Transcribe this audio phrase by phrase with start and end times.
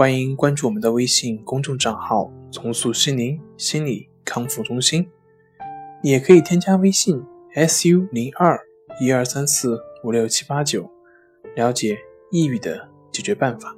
[0.00, 5.06] 欢迎关注我们的微信公众账号“重塑心灵心理康复中心”，
[6.02, 7.22] 也可以添加微信
[7.68, 8.58] “su 零二
[8.98, 10.90] 一二三四五六七八九”
[11.54, 11.98] 了解
[12.30, 13.76] 抑郁的解决办法。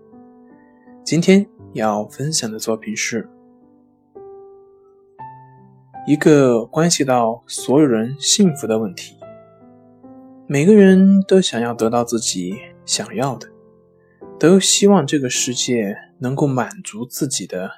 [1.02, 3.28] 今天要分享的作品是
[6.06, 9.16] 一个关系到所有人幸福的问题。
[10.46, 12.54] 每个人都想要得到自己
[12.86, 13.52] 想要的。
[14.42, 17.68] 都希望这个世界能够满足自己的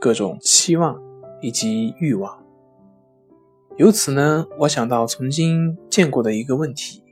[0.00, 0.98] 各种期望
[1.42, 2.42] 以及欲望。
[3.76, 7.04] 由此呢，我想到曾经见过的一个问题，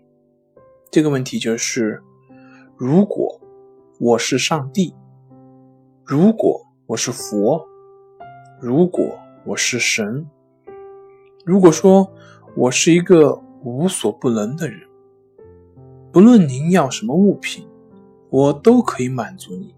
[0.91, 2.03] 这个问题就是：
[2.75, 3.39] 如果
[4.01, 4.95] 我是上帝，
[6.05, 7.65] 如果我是佛，
[8.59, 10.27] 如果我是神，
[11.45, 12.11] 如果说
[12.57, 14.81] 我是一个无所不能的人，
[16.11, 17.69] 不论您要什么物品。
[18.31, 19.75] 我都可以满足你，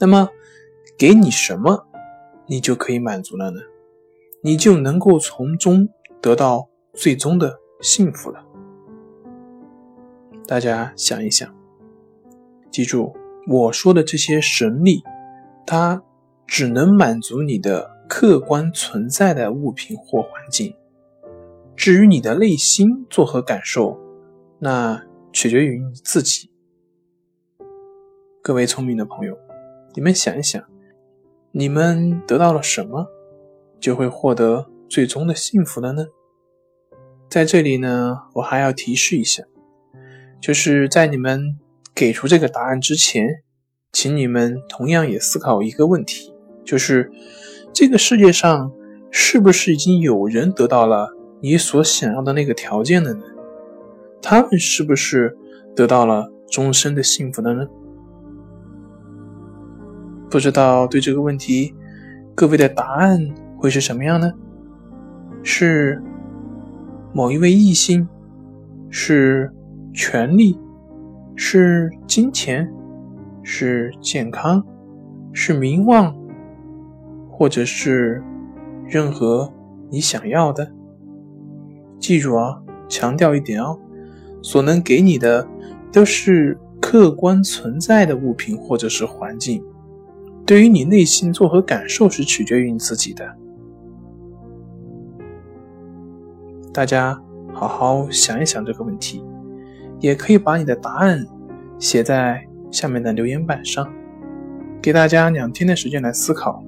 [0.00, 0.30] 那么
[0.96, 1.86] 给你什么，
[2.46, 3.60] 你就可以满足了呢？
[4.42, 5.86] 你就能够从中
[6.22, 8.42] 得到最终的幸福了。
[10.46, 11.54] 大家想一想，
[12.70, 13.14] 记住
[13.46, 15.02] 我说的这些神力，
[15.66, 16.02] 它
[16.46, 20.74] 只能满足你的客观存在的物品或环境。
[21.76, 24.00] 至于你的内心作何感受，
[24.58, 26.50] 那取决于你自己。
[28.42, 29.38] 各位聪明的朋友，
[29.94, 30.62] 你们想一想，
[31.50, 33.08] 你们得到了什么，
[33.80, 36.06] 就会获得最终的幸福了呢？
[37.28, 39.42] 在这里呢，我还要提示一下，
[40.40, 41.58] 就是在你们
[41.94, 43.42] 给出这个答案之前，
[43.92, 46.32] 请你们同样也思考一个问题，
[46.64, 47.10] 就是
[47.72, 48.72] 这个世界上
[49.10, 51.08] 是不是已经有人得到了
[51.40, 53.22] 你所想要的那个条件了呢？
[54.22, 55.36] 他们是不是
[55.74, 57.66] 得到了终身的幸福了呢？
[60.30, 61.74] 不知道对这个问题，
[62.36, 63.18] 各位的答案
[63.56, 64.32] 会是什么样呢？
[65.42, 66.00] 是
[67.12, 68.06] 某一位异性，
[68.90, 69.52] 是
[69.92, 70.56] 权力，
[71.34, 72.72] 是金钱，
[73.42, 74.64] 是健康，
[75.32, 76.14] 是名望，
[77.28, 78.22] 或者是
[78.86, 79.52] 任何
[79.90, 80.70] 你想要的？
[81.98, 83.76] 记住啊，强调一点哦，
[84.42, 85.44] 所能给你的
[85.90, 89.60] 都是客观存在的物品或者是环境。
[90.50, 93.36] 对于你内心作何感受是取决于你自己的。
[96.74, 97.16] 大家
[97.52, 99.24] 好好想一想这个问题，
[100.00, 101.24] 也可以把你的答案
[101.78, 103.88] 写在下面的留言板上，
[104.82, 106.60] 给大家两天的时间来思考。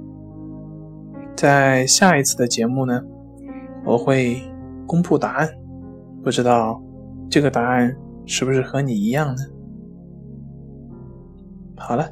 [1.34, 3.03] 在下一次的节目呢，
[3.84, 4.41] 我会
[4.87, 5.49] 公布答案，
[6.22, 6.81] 不知道
[7.28, 7.93] 这个答案
[8.26, 9.43] 是不是和你一样呢？
[11.76, 12.09] 好了。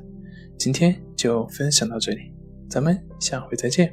[0.60, 2.34] 今天就分享到这里，
[2.68, 3.90] 咱们下回再见。